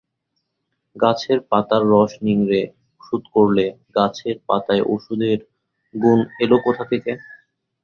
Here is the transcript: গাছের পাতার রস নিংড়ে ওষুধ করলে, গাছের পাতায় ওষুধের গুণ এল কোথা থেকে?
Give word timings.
গাছের 0.95 1.39
পাতার 1.49 1.83
রস 1.91 2.11
নিংড়ে 2.25 2.61
ওষুধ 3.01 3.23
করলে, 3.35 3.65
গাছের 3.95 4.35
পাতায় 4.47 4.83
ওষুধের 4.93 5.39
গুণ 5.93 6.19
এল 6.43 6.51
কোথা 6.65 6.83
থেকে? 6.91 7.11